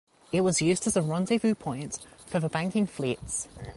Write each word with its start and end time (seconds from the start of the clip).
It 0.31 0.41
was 0.41 0.63
used 0.63 0.87
as 0.87 0.97
a 0.97 1.01
rendezvous 1.03 1.53
point 1.53 1.99
for 2.25 2.39
the 2.39 2.49
banking 2.49 2.87
fleets. 2.87 3.47